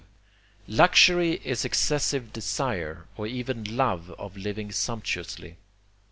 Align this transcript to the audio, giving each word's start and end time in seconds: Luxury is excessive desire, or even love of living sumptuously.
Luxury 0.67 1.33
is 1.43 1.63
excessive 1.63 2.33
desire, 2.33 3.05
or 3.17 3.27
even 3.27 3.63
love 3.75 4.09
of 4.17 4.35
living 4.35 4.71
sumptuously. 4.71 5.57